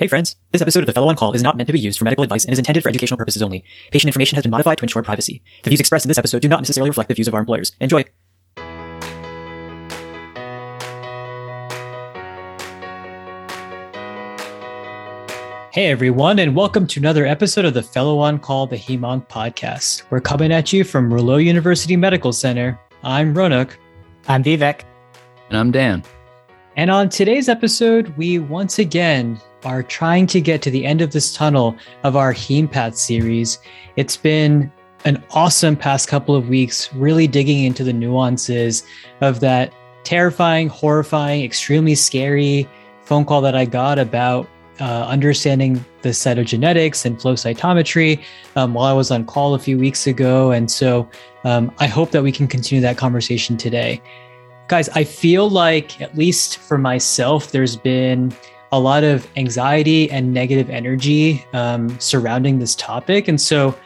[0.00, 1.98] Hey friends, this episode of The Fellow on Call is not meant to be used
[1.98, 3.62] for medical advice and is intended for educational purposes only.
[3.90, 5.42] Patient information has been modified to ensure privacy.
[5.62, 7.72] The views expressed in this episode do not necessarily reflect the views of our employers.
[7.80, 8.02] Enjoy!
[15.70, 20.04] Hey everyone, and welcome to another episode of the Fellow on Call, the HEMONC podcast.
[20.08, 22.80] We're coming at you from Rouleau University Medical Center.
[23.02, 23.72] I'm Ronak.
[24.28, 24.80] I'm Vivek.
[25.50, 26.02] And I'm Dan.
[26.76, 31.12] And on today's episode, we once again are trying to get to the end of
[31.12, 33.58] this tunnel of our HemePath series.
[33.96, 34.70] It's been
[35.04, 38.82] an awesome past couple of weeks, really digging into the nuances
[39.20, 39.72] of that
[40.04, 42.68] terrifying, horrifying, extremely scary
[43.04, 44.48] phone call that I got about
[44.80, 48.22] uh, understanding the cytogenetics and flow cytometry
[48.56, 50.52] um, while I was on call a few weeks ago.
[50.52, 51.08] And so
[51.44, 54.00] um, I hope that we can continue that conversation today.
[54.68, 58.32] Guys, I feel like, at least for myself, there's been
[58.72, 63.28] a lot of anxiety and negative energy um, surrounding this topic.
[63.28, 63.76] And so,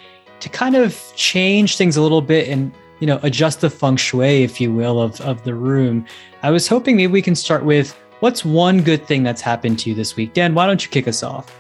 [0.41, 4.43] to kind of change things a little bit and you know adjust the feng shui,
[4.43, 6.07] if you will, of of the room,
[6.43, 9.91] I was hoping maybe we can start with what's one good thing that's happened to
[9.91, 10.35] you this week.
[10.35, 11.55] Dan, why don't you kick us off?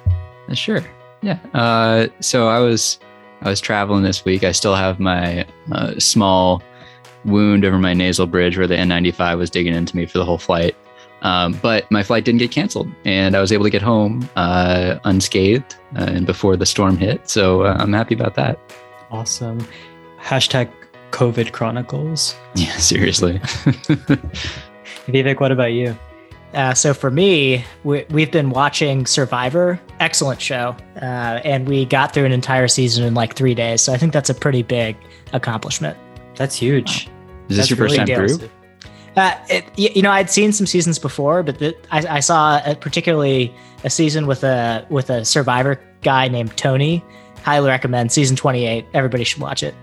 [0.48, 0.84] Uh, sure.
[1.22, 1.38] Yeah.
[1.54, 2.98] Uh, so I was
[3.42, 4.44] I was traveling this week.
[4.44, 6.62] I still have my uh, small
[7.24, 10.38] wound over my nasal bridge where the N95 was digging into me for the whole
[10.38, 10.76] flight.
[11.24, 14.98] Um, but my flight didn't get canceled, and I was able to get home uh,
[15.04, 17.28] unscathed uh, and before the storm hit.
[17.28, 18.60] So uh, I'm happy about that.
[19.10, 19.66] Awesome.
[20.20, 20.70] Hashtag
[21.10, 22.36] COVID Chronicles.
[22.56, 23.38] Yeah, seriously.
[25.08, 25.98] Vivek, what about you?
[26.52, 29.80] Uh, so for me, we, have been watching Survivor.
[29.98, 33.82] Excellent show, uh, and we got through an entire season in like three days.
[33.82, 34.96] So I think that's a pretty big
[35.32, 35.98] accomplishment.
[36.36, 37.08] That's huge.
[37.48, 38.48] Is this that's your first really time through?
[39.16, 42.74] Uh, it, you know, I'd seen some seasons before, but the, I, I, saw a,
[42.74, 47.04] particularly a season with a with a Survivor guy named Tony.
[47.44, 48.86] Highly recommend season twenty eight.
[48.92, 49.74] Everybody should watch it.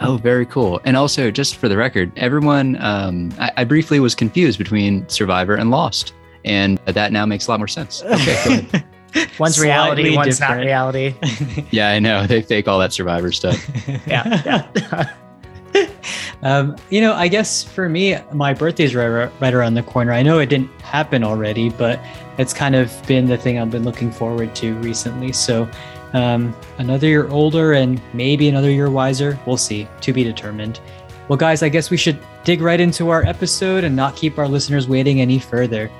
[0.00, 0.80] Oh, very cool.
[0.84, 5.54] And also, just for the record, everyone, um, I, I, briefly was confused between Survivor
[5.54, 6.12] and Lost,
[6.44, 8.02] and that now makes a lot more sense.
[9.12, 10.60] Okay, one's reality, one's different.
[10.60, 11.14] not reality.
[11.72, 13.58] yeah, I know they fake all that Survivor stuff.
[14.06, 14.40] yeah.
[14.76, 15.14] yeah.
[16.42, 20.12] Um, you know, I guess for me, my birthday's right, right around the corner.
[20.12, 22.00] I know it didn't happen already, but
[22.38, 25.32] it's kind of been the thing I've been looking forward to recently.
[25.32, 25.68] So,
[26.12, 29.38] um, another year older and maybe another year wiser.
[29.46, 30.80] We'll see, to be determined.
[31.28, 34.48] Well, guys, I guess we should dig right into our episode and not keep our
[34.48, 35.90] listeners waiting any further.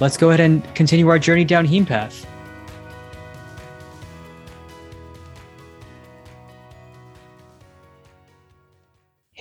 [0.00, 2.26] Let's go ahead and continue our journey down HemePath.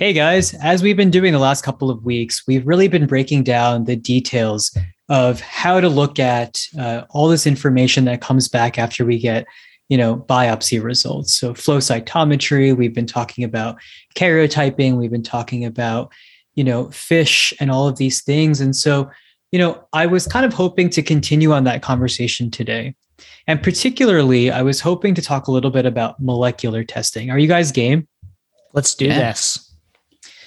[0.01, 3.43] Hey guys, as we've been doing the last couple of weeks, we've really been breaking
[3.43, 4.75] down the details
[5.09, 9.45] of how to look at uh, all this information that comes back after we get,
[9.89, 11.35] you know, biopsy results.
[11.35, 13.75] So flow cytometry, we've been talking about
[14.15, 16.11] karyotyping, we've been talking about,
[16.55, 18.59] you know, fish and all of these things.
[18.59, 19.07] And so,
[19.51, 22.95] you know, I was kind of hoping to continue on that conversation today.
[23.45, 27.29] And particularly, I was hoping to talk a little bit about molecular testing.
[27.29, 28.07] Are you guys game?
[28.73, 29.29] Let's do yeah.
[29.29, 29.70] this.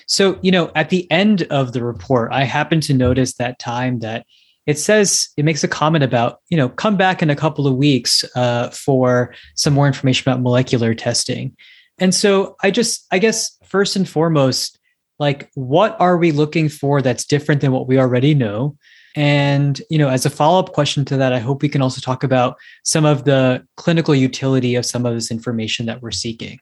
[0.07, 4.01] So, you know, at the end of the report, I happened to notice that time
[4.01, 4.27] that
[4.67, 7.77] it says it makes a comment about, you know, come back in a couple of
[7.77, 11.55] weeks uh, for some more information about molecular testing.
[11.99, 14.79] And so I just, I guess, first and foremost,
[15.19, 18.77] like, what are we looking for that's different than what we already know?
[19.15, 22.01] And, you know, as a follow up question to that, I hope we can also
[22.01, 26.59] talk about some of the clinical utility of some of this information that we're seeking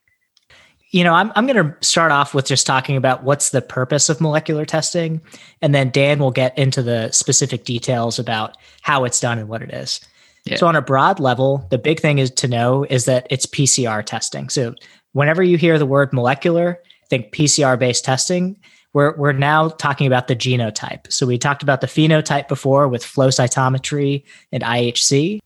[0.93, 4.09] you know, I'm, I'm going to start off with just talking about what's the purpose
[4.09, 5.19] of molecular testing.
[5.59, 9.63] And then Dan will get into the specific details about how it's done and what
[9.63, 9.99] it is.
[10.45, 10.57] Yeah.
[10.57, 14.05] So, on a broad level, the big thing is to know is that it's PCR
[14.05, 14.49] testing.
[14.49, 14.75] So,
[15.13, 18.57] whenever you hear the word molecular, think PCR based testing.
[18.91, 21.11] We're, we're now talking about the genotype.
[21.11, 25.39] So, we talked about the phenotype before with flow cytometry and IHC.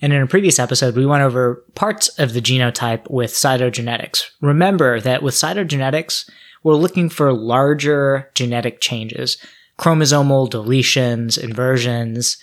[0.00, 4.24] And in a previous episode, we went over parts of the genotype with cytogenetics.
[4.40, 6.28] Remember that with cytogenetics,
[6.62, 9.38] we're looking for larger genetic changes,
[9.78, 12.36] chromosomal deletions, inversions,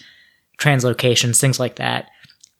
[0.58, 2.10] translocations, things like that.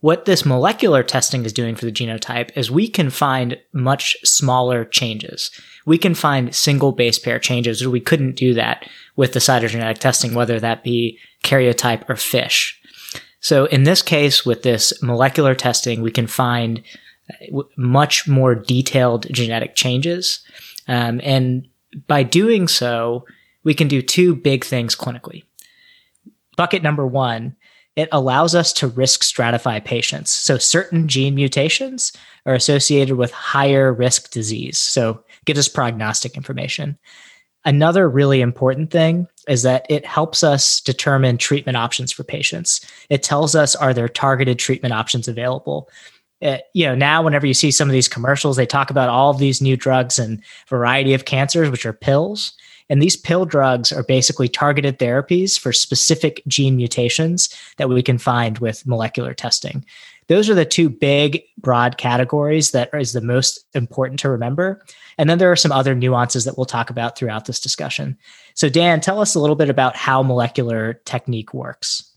[0.02, 4.86] What this molecular testing is doing for the genotype is we can find much smaller
[4.86, 5.50] changes.
[5.86, 9.98] We can find single base pair changes, or we couldn't do that with the cytogenetic
[9.98, 12.80] testing, whether that be karyotype or fish.
[13.46, 16.82] So in this case, with this molecular testing, we can find
[17.30, 20.40] uh, much more detailed genetic changes.
[20.88, 21.68] Um, and
[22.08, 23.24] by doing so,
[23.64, 25.44] we can do two big things clinically.
[26.58, 27.56] Bucket number one
[27.96, 30.32] it allows us to risk stratify patients.
[30.32, 32.12] So certain gene mutations
[32.48, 34.80] are associated with higher risk disease.
[34.80, 36.98] So gives us prognostic information.
[37.64, 42.86] Another really important thing is that it helps us determine treatment options for patients.
[43.10, 45.90] It tells us are there targeted treatment options available.
[46.42, 49.10] It, uh, you know, now whenever you see some of these commercials, they talk about
[49.10, 52.54] all of these new drugs and variety of cancers, which are pills.
[52.90, 58.18] And these pill drugs are basically targeted therapies for specific gene mutations that we can
[58.18, 59.84] find with molecular testing.
[60.28, 64.84] Those are the two big, broad categories that is the most important to remember.
[65.18, 68.18] And then there are some other nuances that we'll talk about throughout this discussion.
[68.56, 72.12] So, Dan, tell us a little bit about how molecular technique works.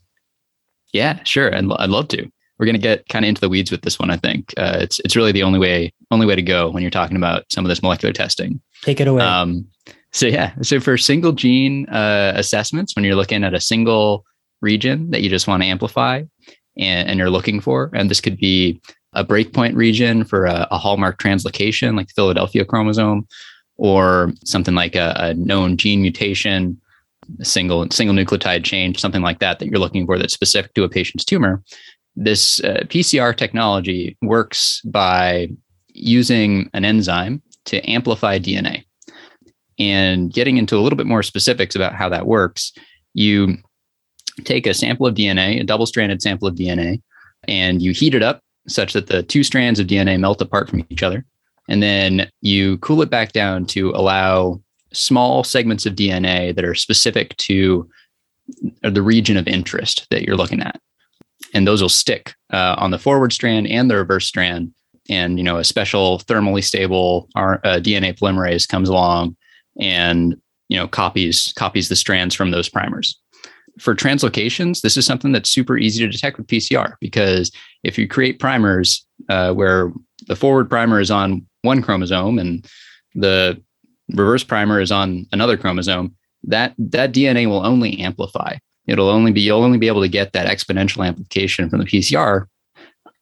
[0.93, 1.55] Yeah, sure.
[1.55, 2.31] I'd, I'd love to.
[2.59, 4.11] We're going to get kind of into the weeds with this one.
[4.11, 6.91] I think uh, it's it's really the only way only way to go when you're
[6.91, 8.61] talking about some of this molecular testing.
[8.83, 9.23] Take it away.
[9.23, 9.69] Um,
[10.13, 14.25] so yeah, so for single gene uh, assessments, when you're looking at a single
[14.61, 16.23] region that you just want to amplify
[16.77, 18.81] and, and you're looking for, and this could be
[19.13, 23.27] a breakpoint region for a, a hallmark translocation like the Philadelphia chromosome,
[23.79, 26.79] or something like a, a known gene mutation,
[27.41, 30.85] a single single nucleotide change, something like that that you're looking for that's specific to
[30.85, 31.63] a patient's tumor.
[32.17, 35.49] This uh, PCR technology works by
[35.89, 38.85] using an enzyme to amplify DNA.
[39.79, 42.73] And getting into a little bit more specifics about how that works,
[43.15, 43.59] you
[44.45, 47.01] take a sample of DNA, a double stranded sample of DNA,
[47.47, 50.85] and you heat it up such that the two strands of DNA melt apart from
[50.91, 51.25] each other.
[51.69, 54.61] And then you cool it back down to allow
[54.93, 57.89] small segments of DNA that are specific to
[58.83, 60.81] the region of interest that you're looking at.
[61.55, 64.73] And those will stick uh, on the forward strand and the reverse strand.
[65.11, 69.37] And you know, a special thermally stable R- uh, DNA polymerase comes along
[69.81, 70.37] and
[70.69, 73.19] you know copies copies the strands from those primers
[73.79, 77.51] for translocations, this is something that's super easy to detect with PCR because
[77.85, 79.93] if you create primers uh, where
[80.27, 82.67] the forward primer is on one chromosome and
[83.15, 83.61] the
[84.11, 86.15] reverse primer is on another chromosome,
[86.45, 88.57] that that DNA will only amplify.
[88.87, 92.47] It'll only be you'll only be able to get that exponential amplification from the PCR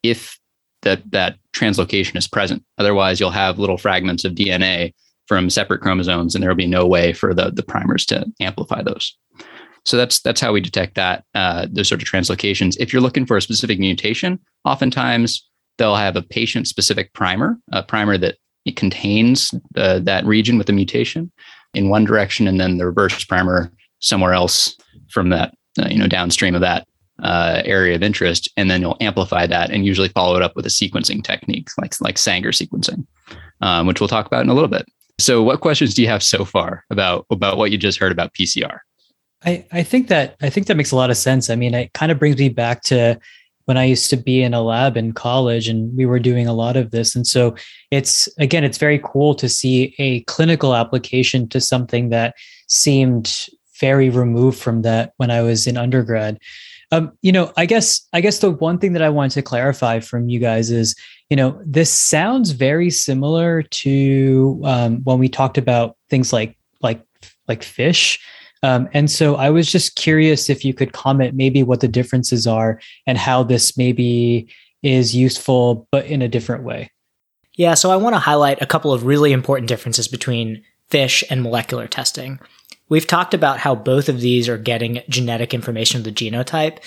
[0.02, 0.38] if
[0.82, 2.64] that that translocation is present.
[2.78, 4.94] Otherwise, you'll have little fragments of DNA
[5.26, 8.82] from separate chromosomes, and there will be no way for the the primers to amplify
[8.82, 9.16] those.
[9.84, 12.76] So that's that's how we detect that uh, those sort of translocations.
[12.78, 15.48] If you're looking for a specific mutation, oftentimes
[15.78, 18.36] they'll have a patient specific primer, a primer that
[18.76, 21.30] contains uh, that region with the mutation
[21.74, 23.70] in one direction, and then the reverse primer
[24.00, 24.76] somewhere else
[25.10, 26.86] from that uh, you know downstream of that
[27.22, 30.66] uh, area of interest, and then you'll amplify that and usually follow it up with
[30.66, 33.06] a sequencing technique like like Sanger sequencing,
[33.60, 34.86] um, which we'll talk about in a little bit.
[35.18, 38.34] So, what questions do you have so far about about what you just heard about
[38.34, 38.78] PCR?
[39.44, 41.50] I, I think that I think that makes a lot of sense.
[41.50, 43.18] I mean, it kind of brings me back to
[43.66, 46.54] when I used to be in a lab in college and we were doing a
[46.54, 47.14] lot of this.
[47.14, 47.54] And so
[47.90, 52.34] it's again, it's very cool to see a clinical application to something that
[52.68, 53.48] seemed
[53.78, 56.38] very removed from that when I was in undergrad.
[56.92, 59.98] Um, you know, I guess I guess the one thing that I wanted to clarify
[60.00, 60.94] from you guys is,
[61.28, 67.04] you know, this sounds very similar to um, when we talked about things like like
[67.48, 68.20] like fish
[68.66, 72.48] um, and so I was just curious if you could comment maybe what the differences
[72.48, 74.48] are and how this maybe
[74.82, 76.90] is useful, but in a different way.
[77.54, 81.44] Yeah, so I want to highlight a couple of really important differences between fish and
[81.44, 82.40] molecular testing.
[82.88, 86.78] We've talked about how both of these are getting genetic information of the genotype.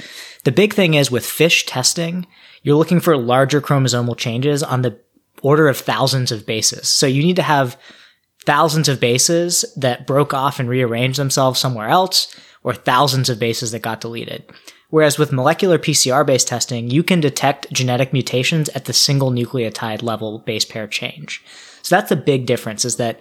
[0.43, 2.27] The big thing is with fish testing,
[2.61, 4.99] you're looking for larger chromosomal changes on the
[5.41, 6.89] order of thousands of bases.
[6.89, 7.77] So you need to have
[8.49, 13.69] thousands of bases that broke off and rearranged themselves somewhere else, or thousands of bases
[13.69, 14.43] that got deleted.
[14.89, 20.01] Whereas with molecular PCR based testing, you can detect genetic mutations at the single nucleotide
[20.01, 21.43] level base pair change.
[21.83, 23.19] So that's the big difference is that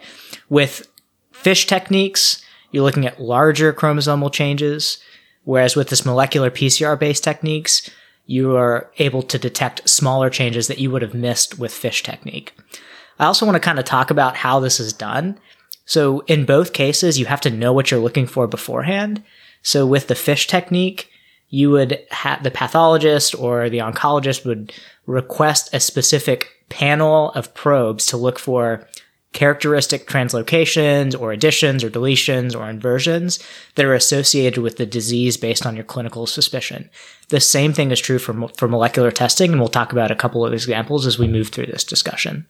[0.48, 0.88] with
[1.30, 2.42] fish techniques,
[2.72, 4.96] you're looking at larger chromosomal changes,
[5.44, 7.90] whereas with this molecular PCR based techniques,
[8.24, 12.54] you are able to detect smaller changes that you would have missed with fish technique.
[13.18, 15.38] I also want to kind of talk about how this is done.
[15.84, 19.22] So in both cases, you have to know what you're looking for beforehand.
[19.62, 21.10] So with the fish technique,
[21.48, 24.72] you would have the pathologist or the oncologist would
[25.06, 28.86] request a specific panel of probes to look for
[29.32, 33.38] characteristic translocations or additions or deletions or inversions
[33.74, 36.88] that are associated with the disease based on your clinical suspicion.
[37.28, 40.46] The same thing is true for, for molecular testing, and we'll talk about a couple
[40.46, 42.46] of examples as we move through this discussion.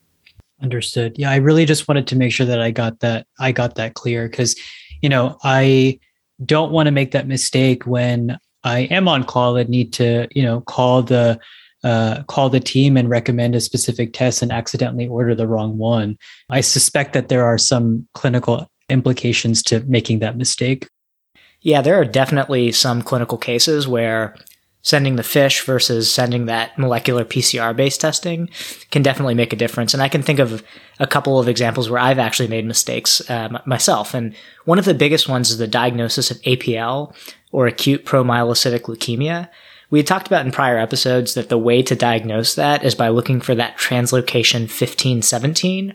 [0.61, 1.17] Understood.
[1.19, 3.95] Yeah, I really just wanted to make sure that I got that I got that
[3.95, 4.57] clear because
[5.03, 5.99] you know, I
[6.45, 10.43] don't want to make that mistake when I am on call and need to, you
[10.43, 11.39] know, call the
[11.85, 16.19] uh, call the team and recommend a specific test and accidentally order the wrong one.
[16.51, 20.89] I suspect that there are some clinical implications to making that mistake.
[21.61, 24.35] Yeah, there are definitely some clinical cases where
[24.89, 28.49] sending the fish versus sending that molecular PCR based testing
[28.91, 29.93] can definitely make a difference.
[29.93, 30.63] And I can think of
[30.99, 34.15] a couple of examples where I've actually made mistakes uh, myself.
[34.15, 37.15] And one of the biggest ones is the diagnosis of APL
[37.53, 39.51] or acute promyelocytic leukemia.
[39.91, 43.09] We had talked about in prior episodes that the way to diagnose that is by
[43.09, 45.95] looking for that translocation 1517,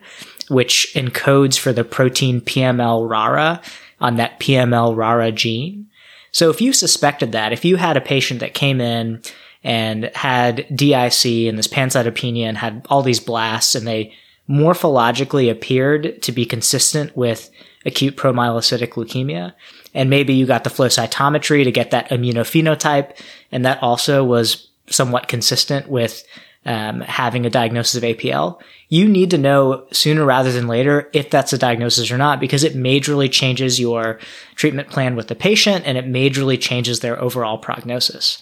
[0.50, 3.60] which encodes for the protein PML RARA
[4.00, 5.88] on that PML RARA gene.
[6.34, 9.22] So if you suspected that, if you had a patient that came in
[9.64, 14.14] and had DIC and this pancytopenia and had all these blasts and they
[14.50, 17.50] morphologically appeared to be consistent with
[17.86, 19.54] acute promyelocytic leukemia,
[19.94, 23.18] and maybe you got the flow cytometry to get that immunophenotype,
[23.52, 26.26] and that also was somewhat consistent with
[26.66, 31.30] um, having a diagnosis of APL, you need to know sooner rather than later if
[31.30, 34.20] that's a diagnosis or not, because it majorly changes your
[34.56, 38.42] treatment plan with the patient and it majorly changes their overall prognosis.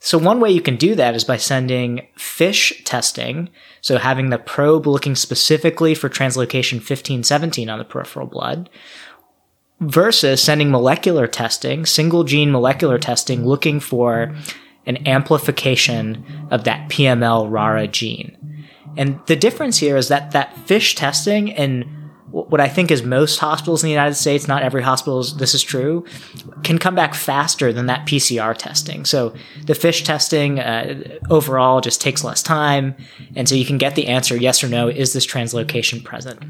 [0.00, 3.50] So one way you can do that is by sending FISH testing.
[3.80, 8.70] So having the probe looking specifically for translocation 1517 on the peripheral blood
[9.80, 14.34] versus sending molecular testing, single gene molecular testing looking for
[14.88, 18.34] an amplification of that PML RARA gene.
[18.96, 21.84] And the difference here is that that fish testing and
[22.30, 25.62] what I think is most hospitals in the United States, not every hospital, this is
[25.62, 26.04] true,
[26.62, 29.06] can come back faster than that PCR testing.
[29.06, 32.94] So the fish testing uh, overall just takes less time.
[33.34, 36.42] And so you can get the answer yes or no, is this translocation present?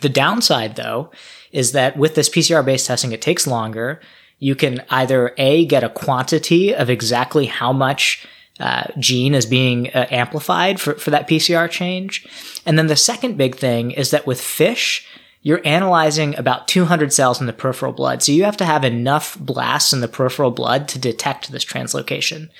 [0.00, 1.12] The downside, though,
[1.52, 4.00] is that with this PCR based testing, it takes longer
[4.44, 8.28] you can either A, get a quantity of exactly how much
[8.60, 12.26] uh, gene is being uh, amplified for, for that PCR change.
[12.66, 15.08] And then the second big thing is that with fish,
[15.40, 18.22] you're analyzing about 200 cells in the peripheral blood.
[18.22, 22.50] So you have to have enough blasts in the peripheral blood to detect this translocation.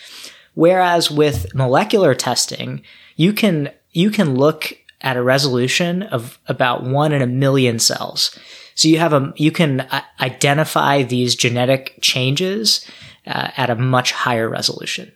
[0.54, 2.80] Whereas with molecular testing,
[3.16, 4.72] you can, you can look
[5.02, 8.38] at a resolution of about one in a million cells.
[8.74, 12.88] So you have a, you can uh, identify these genetic changes
[13.26, 15.12] uh, at a much higher resolution.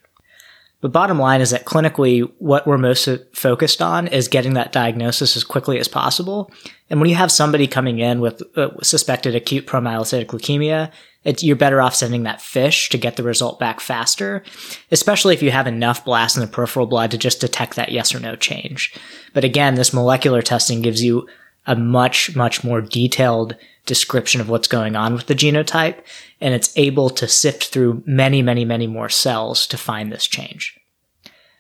[0.81, 5.37] But bottom line is that clinically, what we're most focused on is getting that diagnosis
[5.37, 6.53] as quickly as possible.
[6.89, 10.93] And when you have somebody coming in with uh, suspected acute promyelocytic leukemia,
[11.25, 14.45] it, you're better off sending that fish to get the result back faster,
[14.93, 18.15] especially if you have enough blasts in the peripheral blood to just detect that yes
[18.15, 18.95] or no change.
[19.35, 21.29] But again, this molecular testing gives you
[21.69, 25.99] a much, much more detailed description of what's going on with the genotype,
[26.41, 30.81] and it's able to sift through many, many, many more cells to find this change.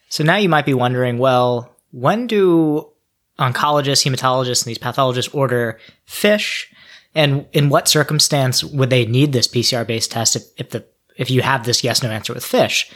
[0.08, 2.88] So now you might be wondering, well, when do
[3.38, 6.72] oncologists, hematologists, and these pathologists order fish?
[7.14, 10.86] And in what circumstance would they need this PCR based test if, if the
[11.16, 12.90] if you have this yes no answer with fish?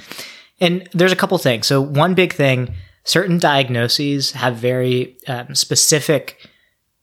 [0.61, 1.66] And there's a couple things.
[1.66, 6.49] So one big thing, certain diagnoses have very um, specific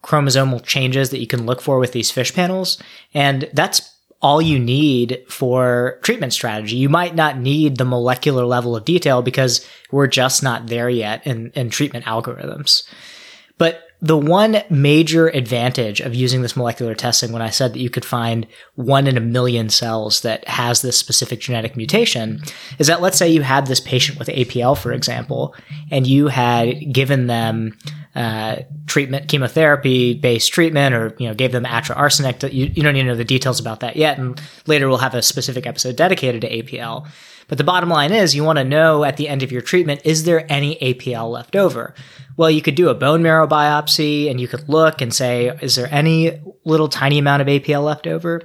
[0.04, 2.82] chromosomal changes that you can look for with these fish panels.
[3.14, 6.76] And that's all you need for treatment strategy.
[6.76, 11.26] You might not need the molecular level of detail because we're just not there yet
[11.26, 12.84] in, in treatment algorithms.
[13.58, 17.90] But the one major advantage of using this molecular testing when I said that you
[17.90, 22.42] could find one in a million cells that has this specific genetic mutation
[22.78, 25.54] is that let's say you had this patient with APL, for example,
[25.92, 27.78] and you had given them
[28.16, 32.42] uh, treatment, chemotherapy based treatment, or you know, gave them atra arsenic.
[32.44, 35.22] You, you don't even know the details about that yet, and later we'll have a
[35.22, 37.08] specific episode dedicated to APL.
[37.50, 40.02] But the bottom line is, you want to know at the end of your treatment,
[40.06, 41.94] is there any APL left over?
[42.38, 45.76] Well, you could do a bone marrow biopsy, and you could look and say, is
[45.76, 48.42] there any little tiny amount of APL left over?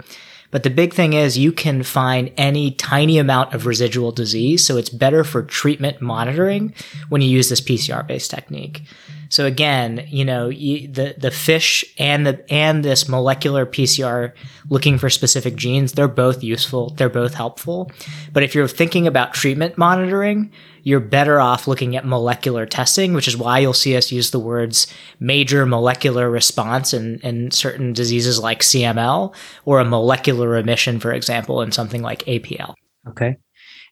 [0.50, 4.64] But the big thing is you can find any tiny amount of residual disease.
[4.64, 6.74] So it's better for treatment monitoring
[7.08, 8.82] when you use this PCR based technique.
[9.28, 14.32] So again, you know, you, the the fish and the and this molecular PCR
[14.68, 17.90] looking for specific genes, they're both useful, they're both helpful.
[18.32, 20.52] But if you're thinking about treatment monitoring,
[20.82, 24.38] you're better off looking at molecular testing, which is why you'll see us use the
[24.38, 24.86] words
[25.18, 31.62] major molecular response in, in certain diseases like CML or a molecular remission, for example,
[31.62, 32.74] in something like APL.
[33.08, 33.38] Okay.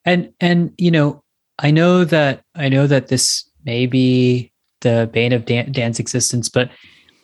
[0.05, 1.23] And and you know,
[1.59, 4.52] I know that I know that this may be
[4.83, 6.49] the bane of Dan- Dan's existence.
[6.49, 6.71] But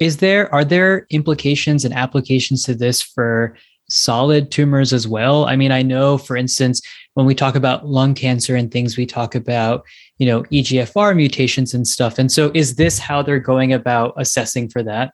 [0.00, 3.56] is there are there implications and applications to this for
[3.88, 5.44] solid tumors as well?
[5.44, 6.80] I mean, I know, for instance,
[7.14, 9.84] when we talk about lung cancer and things, we talk about,
[10.18, 12.18] you know, EGFR mutations and stuff.
[12.18, 15.12] And so is this how they're going about assessing for that?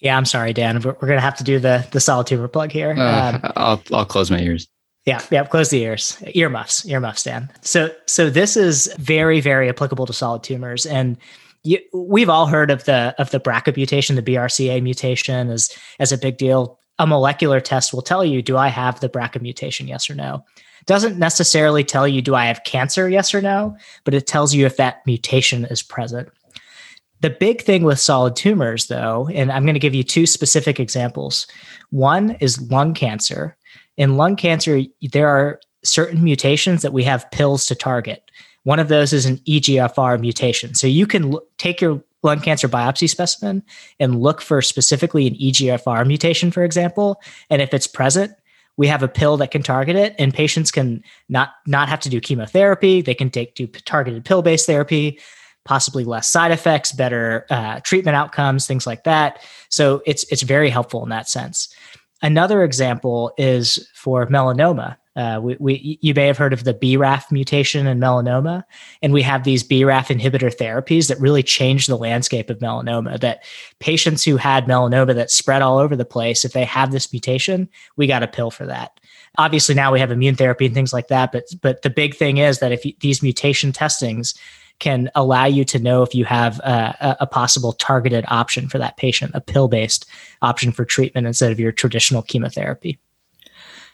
[0.00, 0.80] Yeah, I'm sorry, Dan.
[0.80, 2.94] We're, we're going to have to do the the solid tumor plug here.
[2.96, 4.68] Uh, um, I'll I'll close my ears.
[5.04, 6.22] Yeah, yeah, close the ears.
[6.34, 7.50] Earmuffs, earmuffs, Dan.
[7.62, 11.16] So so this is very very applicable to solid tumors and
[11.62, 16.12] you, we've all heard of the of the BRCA mutation, the BRCA mutation as as
[16.12, 16.78] a big deal.
[17.00, 19.86] A molecular test will tell you, do I have the BRCA mutation?
[19.86, 20.44] Yes or no.
[20.86, 23.08] Doesn't necessarily tell you, do I have cancer?
[23.08, 26.28] Yes or no, but it tells you if that mutation is present.
[27.20, 30.78] The big thing with solid tumors, though, and I'm going to give you two specific
[30.78, 31.46] examples.
[31.90, 33.56] One is lung cancer.
[33.96, 38.27] In lung cancer, there are certain mutations that we have pills to target.
[38.64, 40.74] One of those is an EGFR mutation.
[40.74, 43.62] So you can l- take your lung cancer biopsy specimen
[44.00, 47.20] and look for specifically an EGFR mutation, for example.
[47.50, 48.32] And if it's present,
[48.76, 52.08] we have a pill that can target it, and patients can not not have to
[52.08, 53.02] do chemotherapy.
[53.02, 55.18] They can take do targeted pill based therapy,
[55.64, 59.42] possibly less side effects, better uh, treatment outcomes, things like that.
[59.68, 61.74] So it's it's very helpful in that sense.
[62.22, 64.96] Another example is for melanoma.
[65.18, 68.62] Uh, we, we, you may have heard of the BRAF mutation in melanoma,
[69.02, 73.18] and we have these BRAF inhibitor therapies that really change the landscape of melanoma.
[73.18, 73.42] That
[73.80, 77.68] patients who had melanoma that spread all over the place, if they have this mutation,
[77.96, 79.00] we got a pill for that.
[79.38, 82.36] Obviously, now we have immune therapy and things like that, but but the big thing
[82.36, 84.34] is that if you, these mutation testings
[84.78, 88.96] can allow you to know if you have a, a possible targeted option for that
[88.96, 90.06] patient, a pill based
[90.42, 93.00] option for treatment instead of your traditional chemotherapy.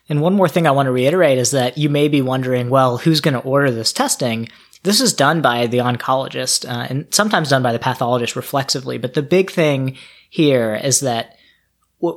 [0.09, 2.99] And one more thing I want to reiterate is that you may be wondering, well,
[2.99, 4.49] who's going to order this testing?
[4.83, 8.99] This is done by the oncologist uh, and sometimes done by the pathologist reflexively.
[8.99, 9.97] But the big thing
[10.29, 11.37] here is that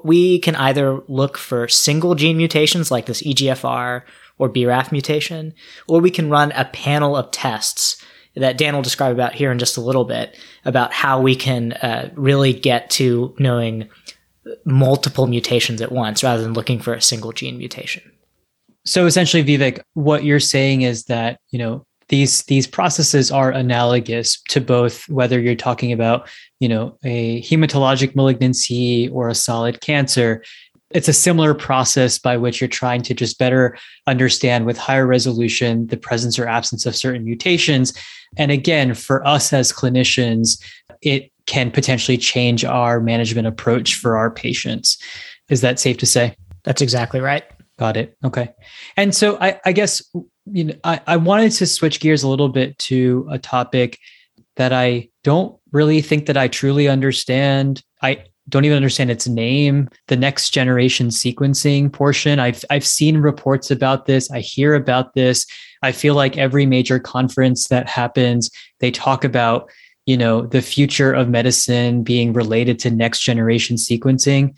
[0.03, 4.01] we can either look for single gene mutations like this EGFR
[4.37, 5.53] or BRAF mutation,
[5.87, 8.03] or we can run a panel of tests
[8.35, 11.73] that Dan will describe about here in just a little bit about how we can
[11.73, 13.89] uh, really get to knowing
[14.65, 18.03] multiple mutations at once rather than looking for a single gene mutation.
[18.85, 24.41] So essentially, Vivek, what you're saying is that you know these these processes are analogous
[24.49, 26.29] to both whether you're talking about
[26.59, 30.43] you know a hematologic malignancy or a solid cancer
[30.91, 35.87] it's a similar process by which you're trying to just better understand with higher resolution
[35.87, 37.93] the presence or absence of certain mutations
[38.37, 40.61] and again for us as clinicians
[41.01, 44.97] it can potentially change our management approach for our patients.
[45.49, 46.35] Is that safe to say?
[46.63, 47.43] That's exactly right.
[47.79, 48.15] Got it.
[48.23, 48.49] Okay.
[48.95, 50.03] And so I, I guess
[50.45, 53.99] you know I, I wanted to switch gears a little bit to a topic
[54.55, 57.83] that I don't really think that I truly understand.
[58.01, 62.39] I don't even understand its name, the next generation sequencing portion.
[62.39, 64.31] I've I've seen reports about this.
[64.31, 65.45] I hear about this.
[65.83, 69.69] I feel like every major conference that happens, they talk about
[70.07, 74.57] you know the future of medicine being related to next generation sequencing.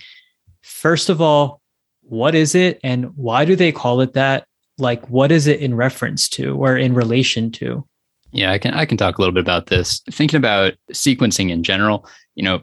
[0.61, 1.59] First of all
[2.03, 4.47] what is it and why do they call it that?
[4.77, 7.85] Like what is it in reference to or in relation to?
[8.31, 10.01] Yeah i can i can talk a little bit about this.
[10.11, 12.61] Thinking about sequencing in general you know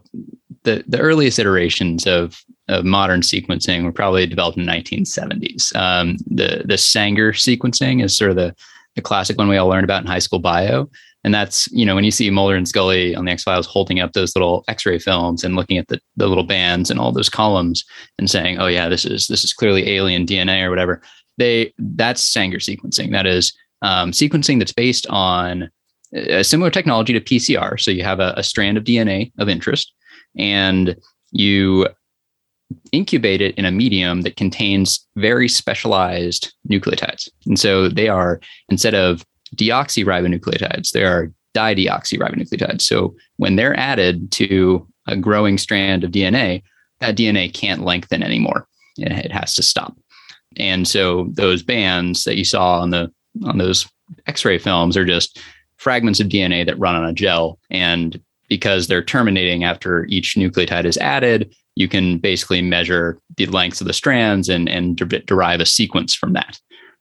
[0.62, 6.16] the the earliest iterations of of modern sequencing were probably developed in the 1970s um,
[6.26, 8.54] the the sanger sequencing is sort of the
[8.94, 10.88] the classic one we all learned about in high school bio
[11.26, 13.98] and that's, you know, when you see Mulder and Scully on the X Files holding
[13.98, 17.28] up those little X-ray films and looking at the, the little bands and all those
[17.28, 17.84] columns
[18.16, 21.02] and saying, oh yeah, this is this is clearly alien DNA or whatever.
[21.36, 23.10] They that's Sanger sequencing.
[23.10, 25.68] That is um, sequencing that's based on
[26.12, 27.80] a similar technology to PCR.
[27.80, 29.92] So you have a, a strand of DNA of interest
[30.38, 30.94] and
[31.32, 31.88] you
[32.92, 37.28] incubate it in a medium that contains very specialized nucleotides.
[37.46, 39.24] And so they are, instead of
[39.56, 40.92] deoxyribonucleotides.
[40.92, 42.82] They are dideoxyribonucleotides.
[42.82, 46.62] So when they're added to a growing strand of DNA,
[47.00, 48.66] that DNA can't lengthen anymore.
[48.96, 49.96] It has to stop.
[50.56, 53.10] And so those bands that you saw on the
[53.44, 53.86] on those
[54.26, 55.38] X-ray films are just
[55.76, 57.58] fragments of DNA that run on a gel.
[57.70, 63.80] And because they're terminating after each nucleotide is added, you can basically measure the lengths
[63.80, 66.58] of the strands and, and de- derive a sequence from that.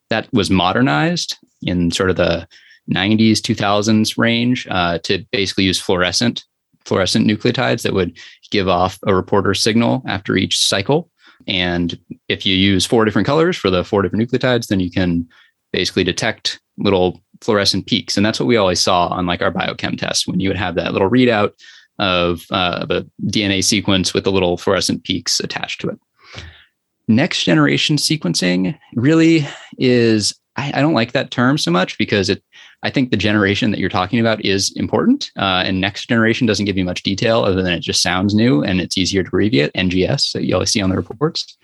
[0.10, 2.48] That was modernized in sort of the
[2.94, 6.46] 90s 2000s range uh, to basically use fluorescent
[6.86, 8.16] fluorescent nucleotides that would
[8.52, 11.10] give off a reporter signal after each cycle.
[11.48, 11.98] And
[12.30, 15.28] if you use four different colors for the four different nucleotides then you can
[15.74, 18.18] basically detect little fluorescent peaks.
[18.18, 20.76] And that's what we always saw on like our biochem test when you would have
[20.76, 21.54] that little readout
[21.98, 22.86] of, uh,
[23.28, 26.00] dna sequence with the little fluorescent peaks attached to it
[27.08, 32.42] next generation sequencing really is I, I, don't like that term so much because it
[32.84, 35.32] I think the generation that you're talking about is important.
[35.38, 38.64] Uh, and next generation doesn't give you much detail other than it just sounds new
[38.64, 41.58] and it's easier to abbreviate NGS that you always see on the reports.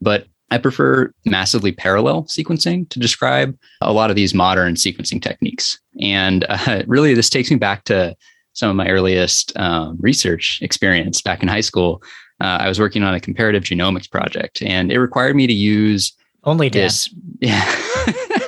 [0.00, 5.78] But I prefer massively parallel sequencing to describe a lot of these modern sequencing techniques.
[6.00, 8.16] And uh, really, this takes me back to
[8.52, 12.02] some of my earliest um, research experience back in high school.
[12.40, 16.12] Uh, I was working on a comparative genomics project, and it required me to use
[16.44, 17.12] only this.
[17.42, 17.64] Yeah,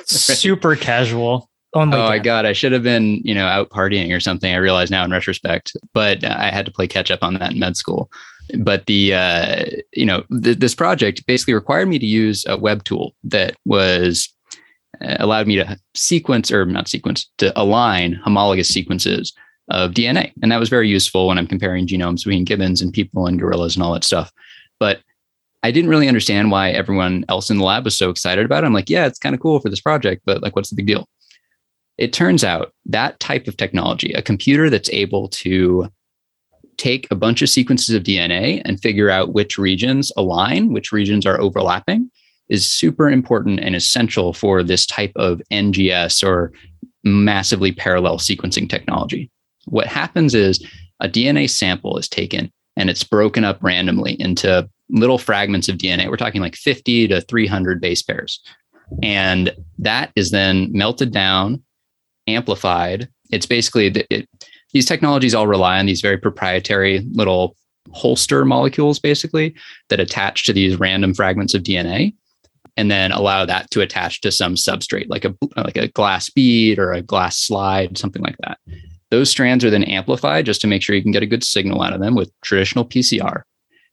[0.04, 1.48] super casual.
[1.72, 4.52] Only oh my god, I should have been you know out partying or something.
[4.52, 7.58] I realize now in retrospect, but I had to play catch up on that in
[7.58, 8.10] med school
[8.58, 12.84] but the uh, you know th- this project basically required me to use a web
[12.84, 14.28] tool that was
[15.00, 19.32] uh, allowed me to sequence or not sequence to align homologous sequences
[19.72, 23.26] of DNA, and that was very useful when I'm comparing genomes between gibbons and people
[23.26, 24.30] and gorillas and all that stuff.
[24.78, 25.00] But
[25.62, 28.66] I didn't really understand why everyone else in the lab was so excited about it.
[28.66, 30.86] I'm like, yeah, it's kind of cool for this project, but like, what's the big
[30.86, 31.08] deal?
[31.98, 35.88] It turns out that type of technology, a computer that's able to
[36.76, 41.24] take a bunch of sequences of DNA and figure out which regions align, which regions
[41.26, 42.10] are overlapping,
[42.48, 46.52] is super important and essential for this type of NGS or
[47.04, 49.30] massively parallel sequencing technology.
[49.66, 50.64] What happens is
[51.00, 56.08] a DNA sample is taken and it's broken up randomly into little fragments of DNA.
[56.08, 58.40] We're talking like 50 to 300 base pairs.
[59.02, 61.62] And that is then melted down,
[62.26, 63.08] amplified.
[63.30, 64.28] It's basically, it,
[64.72, 67.56] these technologies all rely on these very proprietary little
[67.92, 69.54] holster molecules, basically,
[69.88, 72.14] that attach to these random fragments of DNA
[72.76, 76.78] and then allow that to attach to some substrate like a like a glass bead
[76.78, 78.58] or a glass slide something like that
[79.12, 81.82] those strands are then amplified just to make sure you can get a good signal
[81.82, 83.42] out of them with traditional pcr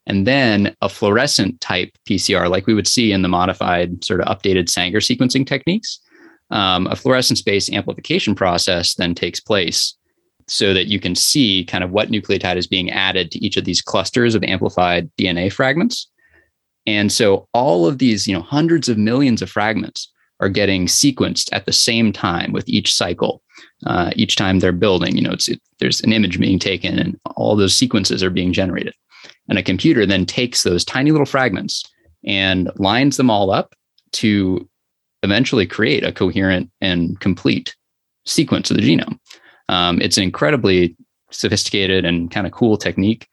[0.08, 4.28] and then a fluorescent type pcr like we would see in the modified sort of
[4.28, 6.00] updated sanger sequencing techniques
[6.52, 9.96] um, a fluorescence based amplification process then takes place
[10.50, 13.66] so that you can see kind of what nucleotide is being added to each of
[13.66, 16.08] these clusters of amplified DNA fragments.
[16.88, 21.50] And so all of these, you know, hundreds of millions of fragments are getting sequenced
[21.52, 23.42] at the same time with each cycle.
[23.86, 27.20] Uh, each time they're building, you know, it's it, there's an image being taken, and
[27.36, 28.94] all those sequences are being generated.
[29.50, 31.84] And a computer then takes those tiny little fragments
[32.26, 33.74] and lines them all up
[34.14, 34.68] to
[35.24, 37.76] eventually create a coherent and complete
[38.26, 39.20] sequence of the genome.
[39.68, 40.96] Um, it's an incredibly
[41.32, 43.28] sophisticated and kind of cool technique.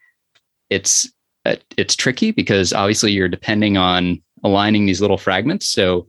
[0.71, 1.11] It's
[1.45, 5.69] uh, it's tricky because obviously you're depending on aligning these little fragments.
[5.69, 6.07] So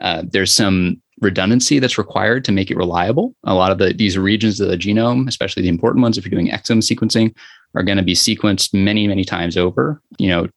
[0.00, 3.34] uh, there's some redundancy that's required to make it reliable.
[3.44, 6.30] A lot of the these regions of the genome, especially the important ones, if you're
[6.30, 7.34] doing exome sequencing,
[7.74, 10.00] are going to be sequenced many many times over.
[10.18, 10.48] You know,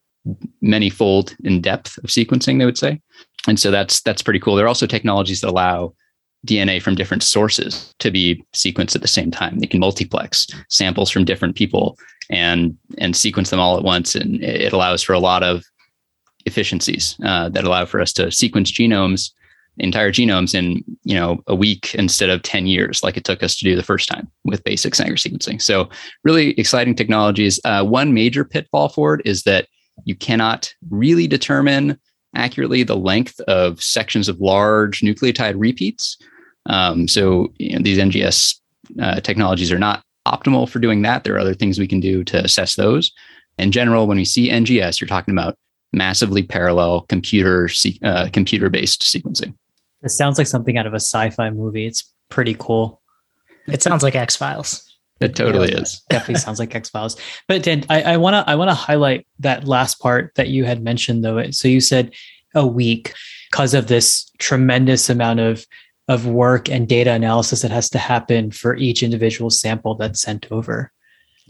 [0.60, 2.58] many fold in depth of sequencing.
[2.58, 3.00] They would say,
[3.48, 4.54] and so that's that's pretty cool.
[4.54, 5.94] There are also technologies that allow
[6.46, 9.58] DNA from different sources to be sequenced at the same time.
[9.58, 11.96] They can multiplex samples from different people
[12.30, 15.64] and and sequence them all at once, and it allows for a lot of
[16.46, 19.30] efficiencies uh, that allow for us to sequence genomes,
[19.78, 23.56] entire genomes, in you know a week instead of ten years, like it took us
[23.56, 25.60] to do the first time with basic Sanger sequencing.
[25.60, 25.88] So,
[26.24, 27.60] really exciting technologies.
[27.64, 29.68] Uh, one major pitfall for it is that
[30.04, 31.98] you cannot really determine
[32.34, 36.16] accurately the length of sections of large nucleotide repeats
[36.66, 38.56] um, so you know, these NGS
[39.00, 41.24] uh, technologies are not optimal for doing that.
[41.24, 43.12] There are other things we can do to assess those.
[43.58, 45.56] In general, when we see NGS, you're talking about
[45.92, 47.68] massively parallel computer
[48.02, 49.54] uh, computer based sequencing.
[50.02, 51.86] It sounds like something out of a sci-fi movie.
[51.86, 53.00] It's pretty cool.
[53.68, 54.88] It sounds like X Files.
[55.20, 56.02] It totally yeah, is.
[56.10, 57.16] definitely sounds like X Files.
[57.46, 60.82] But Dan, I want to I want to highlight that last part that you had
[60.82, 61.50] mentioned though.
[61.50, 62.12] So you said
[62.54, 63.14] a week
[63.50, 65.66] because of this tremendous amount of
[66.08, 70.46] of work and data analysis that has to happen for each individual sample that's sent
[70.50, 70.92] over.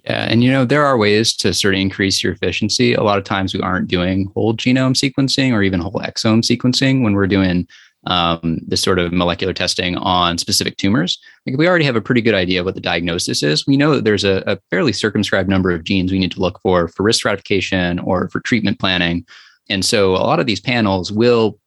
[0.05, 2.93] Yeah, and you know there are ways to sort of increase your efficiency.
[2.95, 7.03] A lot of times we aren't doing whole genome sequencing or even whole exome sequencing
[7.03, 7.69] when we're doing
[8.09, 11.21] um, this sort of molecular testing on specific tumors.
[11.47, 13.65] Like we already have a pretty good idea of what the diagnosis is.
[13.65, 16.61] We know that there's a, a fairly circumscribed number of genes we need to look
[16.63, 19.25] for for risk stratification or for treatment planning,
[19.71, 21.61] and so a lot of these panels will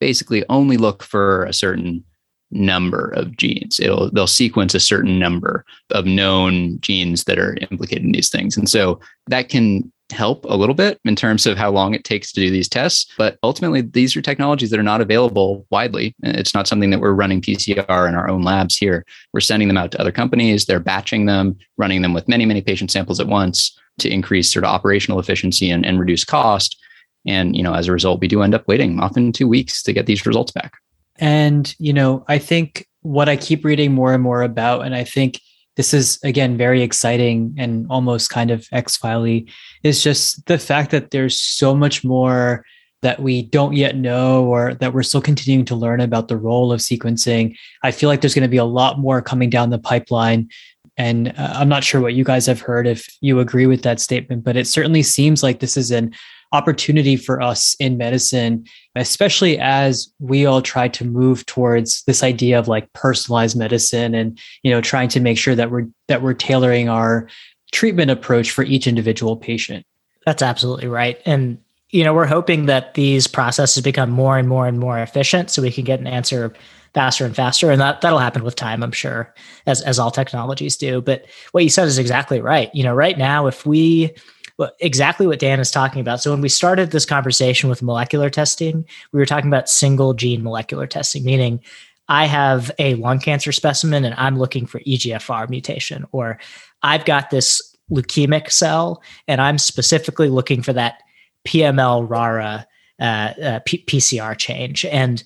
[0.00, 2.04] basically only look for a certain
[2.50, 3.80] number of genes.
[3.80, 8.56] It'll they'll sequence a certain number of known genes that are implicated in these things.
[8.56, 12.30] And so that can help a little bit in terms of how long it takes
[12.32, 13.12] to do these tests.
[13.18, 16.14] But ultimately, these are technologies that are not available widely.
[16.22, 19.04] It's not something that we're running PCR in our own labs here.
[19.32, 20.66] We're sending them out to other companies.
[20.66, 24.64] They're batching them, running them with many, many patient samples at once to increase sort
[24.64, 26.80] of operational efficiency and, and reduce cost.
[27.26, 29.92] And, you know, as a result, we do end up waiting often two weeks to
[29.92, 30.74] get these results back.
[31.18, 35.04] And, you know, I think what I keep reading more and more about, and I
[35.04, 35.40] think
[35.76, 39.46] this is again very exciting and almost kind of X filey,
[39.82, 42.64] is just the fact that there's so much more
[43.02, 46.72] that we don't yet know or that we're still continuing to learn about the role
[46.72, 47.54] of sequencing.
[47.82, 50.48] I feel like there's going to be a lot more coming down the pipeline.
[50.96, 54.00] And uh, I'm not sure what you guys have heard if you agree with that
[54.00, 56.14] statement, but it certainly seems like this is an
[56.52, 62.58] opportunity for us in medicine, especially as we all try to move towards this idea
[62.58, 66.34] of like personalized medicine and, you know, trying to make sure that we're that we're
[66.34, 67.28] tailoring our
[67.72, 69.84] treatment approach for each individual patient.
[70.24, 71.20] That's absolutely right.
[71.26, 71.58] And
[71.90, 75.62] you know, we're hoping that these processes become more and more and more efficient so
[75.62, 76.52] we can get an answer
[76.94, 77.70] faster and faster.
[77.70, 79.32] And that, that'll happen with time, I'm sure,
[79.66, 81.00] as, as all technologies do.
[81.00, 82.74] But what you said is exactly right.
[82.74, 84.14] You know, right now, if we,
[84.58, 86.22] well, exactly what Dan is talking about.
[86.22, 90.42] So when we started this conversation with molecular testing, we were talking about single gene
[90.42, 91.60] molecular testing, meaning
[92.08, 96.38] I have a lung cancer specimen and I'm looking for EGFR mutation, or
[96.82, 101.00] I've got this leukemic cell and I'm specifically looking for that
[101.46, 102.66] PML RARA
[102.98, 104.84] uh, uh, P- PCR change.
[104.86, 105.22] And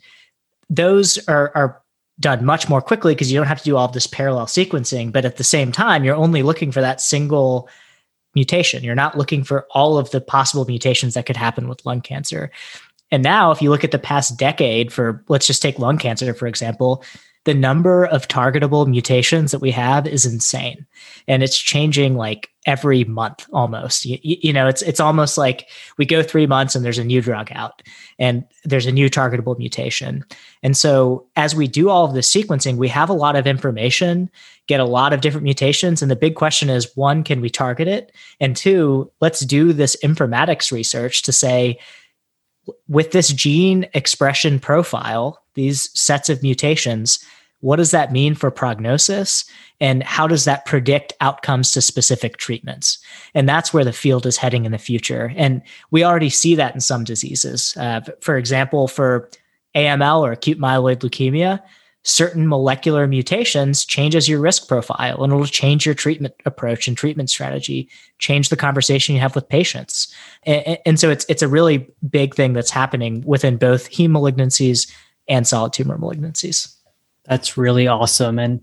[0.68, 1.82] those are, are
[2.18, 5.12] done much more quickly because you don't have to do all this parallel sequencing.
[5.12, 7.68] But at the same time, you're only looking for that single
[8.34, 8.84] mutation.
[8.84, 12.50] You're not looking for all of the possible mutations that could happen with lung cancer.
[13.10, 16.32] And now, if you look at the past decade for, let's just take lung cancer,
[16.32, 17.02] for example,
[17.44, 20.84] the number of targetable mutations that we have is insane.
[21.26, 24.04] And it's changing like every month almost.
[24.04, 27.22] You, you, know it's it's almost like we go 3 months and there's a new
[27.22, 27.82] drug out
[28.18, 30.22] and there's a new targetable mutation.
[30.62, 34.30] And so as we do all of this sequencing we have a lot of information
[34.66, 37.88] get a lot of different mutations and the big question is one can we target
[37.88, 38.12] it?
[38.38, 41.78] And two let's do this informatics research to say
[42.88, 47.24] with this gene expression profile, these sets of mutations,
[47.60, 49.44] what does that mean for prognosis?
[49.80, 52.98] And how does that predict outcomes to specific treatments?
[53.34, 55.32] And that's where the field is heading in the future.
[55.36, 57.76] And we already see that in some diseases.
[57.76, 59.30] Uh, for example, for
[59.74, 61.62] AML or acute myeloid leukemia,
[62.02, 67.28] certain molecular mutations changes your risk profile and it'll change your treatment approach and treatment
[67.28, 70.12] strategy change the conversation you have with patients
[70.44, 74.90] and, and, so it's it's a really big thing that's happening within both heme malignancies
[75.30, 76.74] and solid tumor malignancies
[77.24, 78.60] that's really awesome and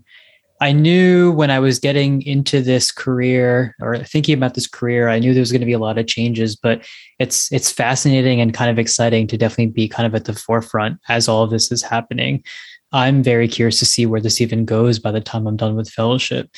[0.60, 5.18] i knew when i was getting into this career or thinking about this career i
[5.18, 6.86] knew there was going to be a lot of changes but
[7.18, 10.98] it's it's fascinating and kind of exciting to definitely be kind of at the forefront
[11.08, 12.44] as all of this is happening
[12.92, 15.90] I'm very curious to see where this even goes by the time I'm done with
[15.90, 16.50] fellowship.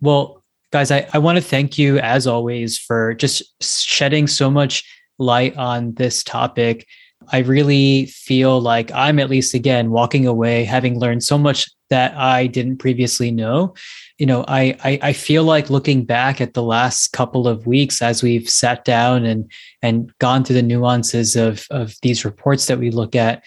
[0.00, 4.84] Well, guys, I, I want to thank you as always for just shedding so much
[5.18, 6.86] light on this topic.
[7.28, 12.16] I really feel like I'm at least again walking away having learned so much that
[12.16, 13.74] I didn't previously know.
[14.18, 18.00] You know, I, I, I feel like looking back at the last couple of weeks
[18.00, 19.50] as we've sat down and
[19.82, 23.44] and gone through the nuances of of these reports that we look at,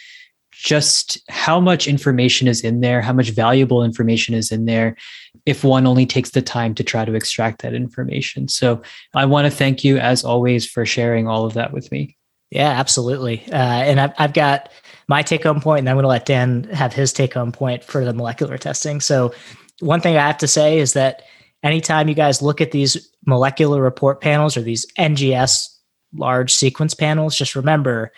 [0.51, 4.95] just how much information is in there, how much valuable information is in there
[5.45, 8.47] if one only takes the time to try to extract that information.
[8.47, 8.81] So
[9.13, 12.17] I want to thank you as always for sharing all of that with me.
[12.53, 13.43] Yeah, absolutely.
[13.51, 14.71] Uh, and I've, I've got
[15.07, 17.83] my take home point, and I'm going to let Dan have his take home point
[17.83, 19.01] for the molecular testing.
[19.01, 19.33] So,
[19.79, 21.23] one thing I have to say is that
[21.63, 25.67] anytime you guys look at these molecular report panels or these NGS
[26.13, 28.13] large sequence panels, just remember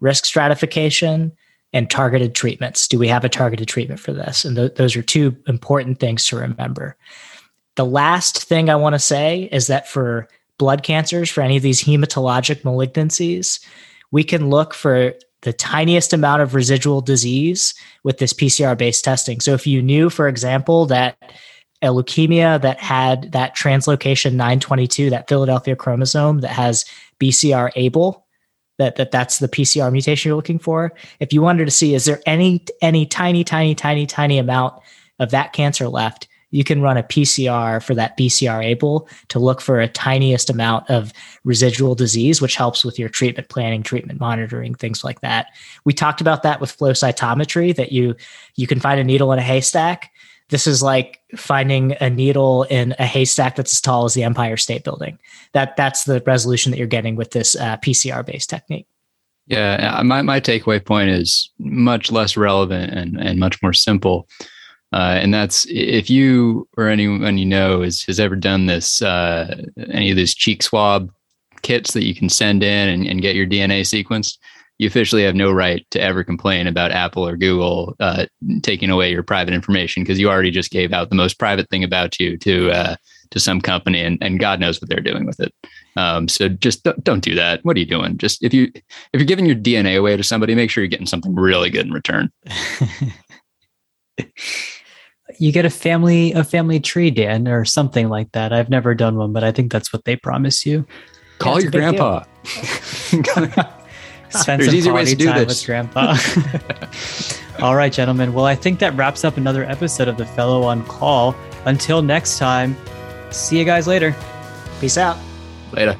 [0.00, 1.30] risk stratification
[1.72, 2.88] and targeted treatments.
[2.88, 4.44] Do we have a targeted treatment for this?
[4.44, 6.96] And th- those are two important things to remember.
[7.76, 10.26] The last thing I want to say is that for
[10.58, 13.64] blood cancers, for any of these hematologic malignancies,
[14.10, 19.40] we can look for the tiniest amount of residual disease with this PCR based testing.
[19.40, 21.16] So if you knew, for example, that
[21.82, 26.84] a leukemia that had that translocation 922, that Philadelphia chromosome that has
[27.20, 28.22] BCR ABL,
[28.78, 30.92] that, that that's the PCR mutation you're looking for.
[31.20, 34.82] If you wanted to see, is there any any tiny, tiny, tiny, tiny amount
[35.18, 39.60] of that cancer left, you can run a PCR for that BCR ABL to look
[39.60, 41.12] for a tiniest amount of
[41.44, 45.48] residual disease, which helps with your treatment planning, treatment monitoring, things like that.
[45.84, 48.14] We talked about that with flow cytometry, that you
[48.56, 50.10] you can find a needle in a haystack
[50.48, 54.56] this is like finding a needle in a haystack that's as tall as the Empire
[54.56, 55.18] State Building.
[55.52, 58.86] That that's the resolution that you're getting with this uh, PCR based technique.
[59.48, 64.28] Yeah, my my takeaway point is much less relevant and and much more simple.
[64.92, 69.62] Uh, and that's if you or anyone you know has, has ever done this, uh,
[69.90, 71.10] any of these cheek swab
[71.62, 74.38] kits that you can send in and, and get your DNA sequenced,
[74.78, 78.26] you officially have no right to ever complain about Apple or Google uh,
[78.62, 81.82] taking away your private information because you already just gave out the most private thing
[81.82, 82.96] about you to uh,
[83.30, 85.52] to some company, and, and God knows what they're doing with it.
[85.96, 87.64] Um, so just don't, don't do that.
[87.64, 88.18] What are you doing?
[88.18, 91.06] Just if you if you're giving your DNA away to somebody, make sure you're getting
[91.06, 92.30] something really good in return.
[95.38, 98.52] you get a family a family tree, Dan, or something like that.
[98.52, 100.86] I've never done one, but I think that's what they promise you.
[101.38, 102.24] Call yeah, your grandpa.
[104.30, 105.46] Spend There's easier ways to do this.
[105.46, 106.16] with grandpa.
[107.62, 108.32] All right, gentlemen.
[108.32, 111.34] Well, I think that wraps up another episode of the Fellow on Call.
[111.64, 112.76] Until next time,
[113.30, 114.14] see you guys later.
[114.80, 115.16] Peace out.
[115.72, 115.96] Later.